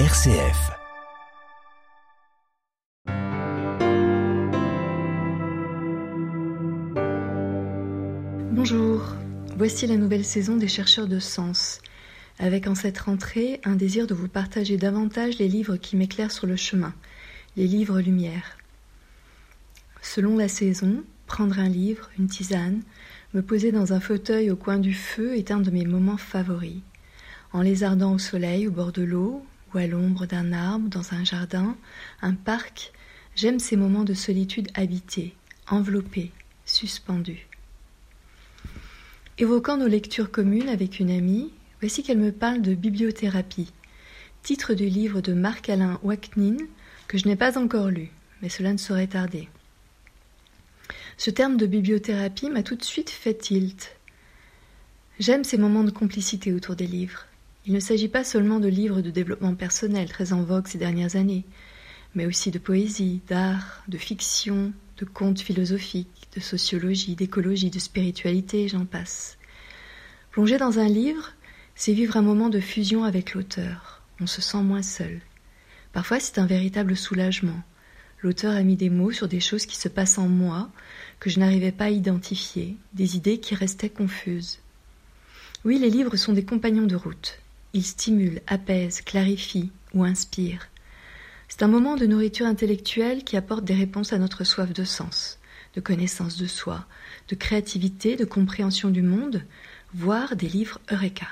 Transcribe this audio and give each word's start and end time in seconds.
RCF. 0.00 0.72
Bonjour, 8.50 9.14
voici 9.56 9.86
la 9.86 9.96
nouvelle 9.96 10.24
saison 10.24 10.56
des 10.56 10.66
chercheurs 10.66 11.06
de 11.06 11.20
sens, 11.20 11.80
avec 12.40 12.66
en 12.66 12.74
cette 12.74 12.98
rentrée 12.98 13.60
un 13.62 13.76
désir 13.76 14.08
de 14.08 14.14
vous 14.14 14.26
partager 14.26 14.76
davantage 14.76 15.38
les 15.38 15.46
livres 15.46 15.76
qui 15.76 15.96
m'éclairent 15.96 16.32
sur 16.32 16.48
le 16.48 16.56
chemin, 16.56 16.92
les 17.56 17.68
livres 17.68 18.00
lumière. 18.00 18.58
Selon 20.02 20.36
la 20.36 20.48
saison, 20.48 21.04
prendre 21.28 21.60
un 21.60 21.68
livre, 21.68 22.10
une 22.18 22.26
tisane, 22.26 22.82
me 23.32 23.42
poser 23.42 23.70
dans 23.70 23.92
un 23.92 24.00
fauteuil 24.00 24.50
au 24.50 24.56
coin 24.56 24.78
du 24.78 24.92
feu 24.92 25.36
est 25.36 25.52
un 25.52 25.60
de 25.60 25.70
mes 25.70 25.84
moments 25.84 26.16
favoris. 26.16 26.80
En 27.52 27.62
lézardant 27.62 28.14
au 28.14 28.18
soleil, 28.18 28.66
au 28.66 28.72
bord 28.72 28.90
de 28.90 29.04
l'eau, 29.04 29.46
à 29.78 29.86
l'ombre 29.86 30.26
d'un 30.26 30.52
arbre, 30.52 30.88
dans 30.88 31.14
un 31.14 31.24
jardin, 31.24 31.76
un 32.22 32.34
parc, 32.34 32.92
j'aime 33.34 33.58
ces 33.58 33.76
moments 33.76 34.04
de 34.04 34.14
solitude 34.14 34.68
habitée, 34.74 35.34
enveloppée, 35.68 36.30
suspendue. 36.64 37.46
Évoquant 39.38 39.76
nos 39.76 39.88
lectures 39.88 40.30
communes 40.30 40.68
avec 40.68 41.00
une 41.00 41.10
amie, 41.10 41.52
voici 41.80 42.02
qu'elle 42.02 42.18
me 42.18 42.32
parle 42.32 42.62
de 42.62 42.74
bibliothérapie, 42.74 43.72
titre 44.42 44.74
du 44.74 44.86
livre 44.86 45.20
de 45.20 45.32
Marc-Alain 45.32 45.98
Waknin 46.02 46.56
que 47.08 47.18
je 47.18 47.26
n'ai 47.26 47.36
pas 47.36 47.58
encore 47.58 47.88
lu, 47.88 48.10
mais 48.42 48.48
cela 48.48 48.72
ne 48.72 48.78
saurait 48.78 49.08
tarder. 49.08 49.48
Ce 51.16 51.30
terme 51.30 51.56
de 51.56 51.66
bibliothérapie 51.66 52.50
m'a 52.50 52.62
tout 52.62 52.76
de 52.76 52.84
suite 52.84 53.10
fait 53.10 53.34
tilt. 53.34 53.96
J'aime 55.18 55.44
ces 55.44 55.58
moments 55.58 55.84
de 55.84 55.90
complicité 55.90 56.52
autour 56.52 56.76
des 56.76 56.86
livres. 56.86 57.26
Il 57.66 57.72
ne 57.72 57.80
s'agit 57.80 58.08
pas 58.08 58.24
seulement 58.24 58.60
de 58.60 58.68
livres 58.68 59.00
de 59.00 59.10
développement 59.10 59.54
personnel 59.54 60.10
très 60.10 60.34
en 60.34 60.42
vogue 60.42 60.68
ces 60.68 60.76
dernières 60.76 61.16
années, 61.16 61.44
mais 62.14 62.26
aussi 62.26 62.50
de 62.50 62.58
poésie, 62.58 63.22
d'art, 63.26 63.82
de 63.88 63.96
fiction, 63.96 64.74
de 64.98 65.06
contes 65.06 65.40
philosophiques, 65.40 66.28
de 66.36 66.40
sociologie, 66.40 67.14
d'écologie, 67.14 67.70
de 67.70 67.78
spiritualité, 67.78 68.68
j'en 68.68 68.84
passe. 68.84 69.38
Plonger 70.30 70.58
dans 70.58 70.78
un 70.78 70.88
livre, 70.88 71.32
c'est 71.74 71.94
vivre 71.94 72.18
un 72.18 72.22
moment 72.22 72.50
de 72.50 72.60
fusion 72.60 73.02
avec 73.02 73.32
l'auteur. 73.32 74.02
On 74.20 74.26
se 74.26 74.42
sent 74.42 74.62
moins 74.62 74.82
seul. 74.82 75.20
Parfois, 75.94 76.20
c'est 76.20 76.38
un 76.38 76.46
véritable 76.46 76.96
soulagement. 76.96 77.62
L'auteur 78.20 78.54
a 78.54 78.62
mis 78.62 78.76
des 78.76 78.90
mots 78.90 79.12
sur 79.12 79.26
des 79.26 79.40
choses 79.40 79.64
qui 79.64 79.76
se 79.76 79.88
passent 79.88 80.18
en 80.18 80.28
moi, 80.28 80.68
que 81.18 81.30
je 81.30 81.40
n'arrivais 81.40 81.72
pas 81.72 81.84
à 81.84 81.90
identifier, 81.90 82.76
des 82.92 83.16
idées 83.16 83.38
qui 83.38 83.54
restaient 83.54 83.88
confuses. 83.88 84.58
Oui, 85.64 85.78
les 85.78 85.88
livres 85.88 86.16
sont 86.16 86.34
des 86.34 86.44
compagnons 86.44 86.86
de 86.86 86.96
route. 86.96 87.38
Il 87.74 87.84
stimule, 87.84 88.40
apaise, 88.46 89.00
clarifie 89.00 89.72
ou 89.94 90.04
inspire. 90.04 90.68
C'est 91.48 91.64
un 91.64 91.68
moment 91.68 91.96
de 91.96 92.06
nourriture 92.06 92.46
intellectuelle 92.46 93.24
qui 93.24 93.36
apporte 93.36 93.64
des 93.64 93.74
réponses 93.74 94.12
à 94.12 94.18
notre 94.18 94.44
soif 94.44 94.72
de 94.72 94.84
sens, 94.84 95.40
de 95.74 95.80
connaissance 95.80 96.36
de 96.36 96.46
soi, 96.46 96.86
de 97.28 97.34
créativité, 97.34 98.14
de 98.14 98.24
compréhension 98.24 98.90
du 98.90 99.02
monde, 99.02 99.42
voire 99.92 100.36
des 100.36 100.48
livres 100.48 100.80
Eureka. 100.92 101.26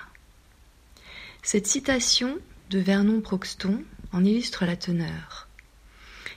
Cette 1.45 1.69
citation 1.69 2.37
de 2.71 2.81
Vernon 2.81 3.21
Proxton 3.21 3.85
en 4.13 4.25
illustre 4.25 4.67
la 4.67 4.77
teneur. 4.77 5.47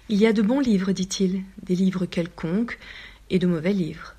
Il 0.08 0.18
y 0.18 0.28
a 0.28 0.34
de 0.34 0.44
bons 0.44 0.60
livres, 0.60 0.92
dit-il, 0.92 1.44
des 1.64 1.76
livres 1.76 2.06
quelconques 2.06 2.78
et 3.32 3.40
de 3.40 3.48
mauvais 3.48 3.74
livres. 3.74 4.14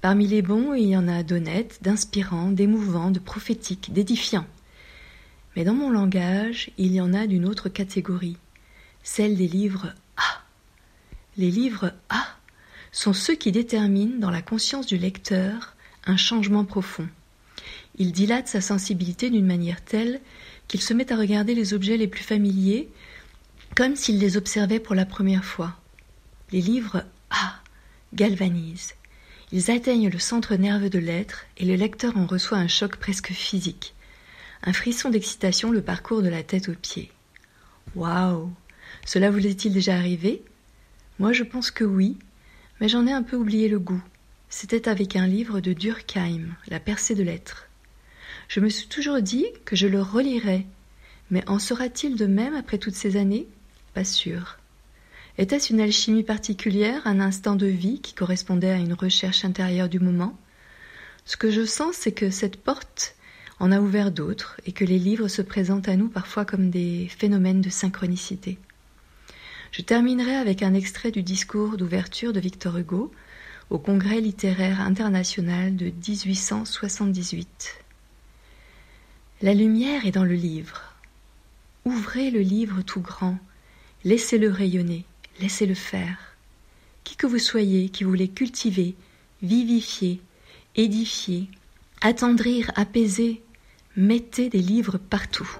Parmi 0.00 0.26
les 0.26 0.42
bons, 0.42 0.74
il 0.74 0.88
y 0.88 0.96
en 0.96 1.06
a 1.06 1.22
d'honnêtes, 1.22 1.78
d'inspirants, 1.82 2.50
d'émouvants, 2.50 3.12
de 3.12 3.20
prophétiques, 3.20 3.92
d'édifiants. 3.92 4.46
Mais 5.58 5.64
dans 5.64 5.74
mon 5.74 5.90
langage, 5.90 6.70
il 6.78 6.92
y 6.92 7.00
en 7.00 7.12
a 7.12 7.26
d'une 7.26 7.44
autre 7.44 7.68
catégorie, 7.68 8.36
celle 9.02 9.36
des 9.36 9.48
livres 9.48 9.92
A. 10.16 10.42
Les 11.36 11.50
livres 11.50 11.94
A 12.10 12.28
sont 12.92 13.12
ceux 13.12 13.34
qui 13.34 13.50
déterminent 13.50 14.20
dans 14.20 14.30
la 14.30 14.40
conscience 14.40 14.86
du 14.86 14.98
lecteur 14.98 15.74
un 16.06 16.16
changement 16.16 16.64
profond. 16.64 17.08
Ils 17.96 18.12
dilatent 18.12 18.46
sa 18.46 18.60
sensibilité 18.60 19.30
d'une 19.30 19.46
manière 19.46 19.84
telle 19.84 20.20
qu'il 20.68 20.80
se 20.80 20.94
met 20.94 21.12
à 21.12 21.16
regarder 21.16 21.56
les 21.56 21.74
objets 21.74 21.96
les 21.96 22.06
plus 22.06 22.22
familiers 22.22 22.88
comme 23.74 23.96
s'il 23.96 24.20
les 24.20 24.36
observait 24.36 24.78
pour 24.78 24.94
la 24.94 25.06
première 25.06 25.44
fois. 25.44 25.74
Les 26.52 26.60
livres 26.60 27.04
A 27.30 27.56
galvanisent. 28.14 28.94
Ils 29.50 29.72
atteignent 29.72 30.08
le 30.08 30.20
centre 30.20 30.54
nerveux 30.54 30.88
de 30.88 31.00
l'être 31.00 31.46
et 31.56 31.64
le 31.64 31.74
lecteur 31.74 32.16
en 32.16 32.26
reçoit 32.26 32.58
un 32.58 32.68
choc 32.68 32.94
presque 32.94 33.32
physique. 33.32 33.96
Un 34.62 34.72
frisson 34.72 35.10
d'excitation 35.10 35.70
le 35.70 35.82
parcourt 35.82 36.22
de 36.22 36.28
la 36.28 36.42
tête 36.42 36.68
aux 36.68 36.74
pieds. 36.74 37.12
Waouh 37.94 38.52
Cela 39.04 39.30
vous 39.30 39.46
est-il 39.46 39.72
déjà 39.72 39.94
arrivé? 39.94 40.42
Moi 41.18 41.32
je 41.32 41.44
pense 41.44 41.70
que 41.70 41.84
oui, 41.84 42.16
mais 42.80 42.88
j'en 42.88 43.06
ai 43.06 43.12
un 43.12 43.22
peu 43.22 43.36
oublié 43.36 43.68
le 43.68 43.78
goût. 43.78 44.02
C'était 44.48 44.88
avec 44.88 45.16
un 45.16 45.26
livre 45.26 45.60
de 45.60 45.72
Durkheim, 45.72 46.48
La 46.68 46.80
percée 46.80 47.14
de 47.14 47.22
l'être. 47.22 47.68
Je 48.48 48.60
me 48.60 48.68
suis 48.68 48.88
toujours 48.88 49.20
dit 49.20 49.46
que 49.64 49.76
je 49.76 49.86
le 49.86 50.00
relirais, 50.00 50.64
mais 51.30 51.46
en 51.48 51.58
sera-t-il 51.58 52.16
de 52.16 52.26
même 52.26 52.54
après 52.54 52.78
toutes 52.78 52.94
ces 52.94 53.16
années? 53.16 53.46
Pas 53.94 54.04
sûr. 54.04 54.58
Était-ce 55.36 55.72
une 55.72 55.80
alchimie 55.80 56.24
particulière, 56.24 57.02
un 57.06 57.20
instant 57.20 57.56
de 57.56 57.66
vie 57.66 58.00
qui 58.00 58.14
correspondait 58.14 58.70
à 58.70 58.78
une 58.78 58.94
recherche 58.94 59.44
intérieure 59.44 59.88
du 59.88 60.00
moment? 60.00 60.36
Ce 61.24 61.36
que 61.36 61.50
je 61.50 61.64
sens, 61.64 61.94
c'est 61.94 62.12
que 62.12 62.30
cette 62.30 62.56
porte 62.56 63.14
en 63.60 63.72
a 63.72 63.80
ouvert 63.80 64.10
d'autres 64.10 64.60
et 64.66 64.72
que 64.72 64.84
les 64.84 64.98
livres 64.98 65.28
se 65.28 65.42
présentent 65.42 65.88
à 65.88 65.96
nous 65.96 66.08
parfois 66.08 66.44
comme 66.44 66.70
des 66.70 67.08
phénomènes 67.08 67.60
de 67.60 67.70
synchronicité. 67.70 68.58
Je 69.72 69.82
terminerai 69.82 70.36
avec 70.36 70.62
un 70.62 70.74
extrait 70.74 71.10
du 71.10 71.22
discours 71.22 71.76
d'ouverture 71.76 72.32
de 72.32 72.40
Victor 72.40 72.78
Hugo 72.78 73.12
au 73.70 73.78
Congrès 73.78 74.20
littéraire 74.20 74.80
international 74.80 75.76
de 75.76 75.86
1878. 75.86 77.84
La 79.42 79.54
lumière 79.54 80.06
est 80.06 80.12
dans 80.12 80.24
le 80.24 80.34
livre. 80.34 80.94
Ouvrez 81.84 82.30
le 82.30 82.40
livre 82.40 82.82
tout 82.82 83.00
grand, 83.00 83.38
laissez-le 84.04 84.50
rayonner, 84.50 85.04
laissez-le 85.40 85.74
faire. 85.74 86.18
Qui 87.04 87.16
que 87.16 87.26
vous 87.26 87.38
soyez, 87.38 87.88
qui 87.88 88.04
voulez 88.04 88.28
cultiver, 88.28 88.94
vivifier, 89.42 90.20
édifier, 90.76 91.48
attendrir, 92.00 92.72
apaiser, 92.74 93.42
mettez 93.98 94.48
des 94.48 94.60
livres 94.60 94.96
partout. 94.96 95.50